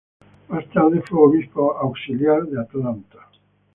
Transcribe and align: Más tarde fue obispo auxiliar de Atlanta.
Más 0.47 0.65
tarde 0.71 1.03
fue 1.07 1.19
obispo 1.21 1.77
auxiliar 1.77 2.41
de 2.47 2.59
Atlanta. 2.59 3.29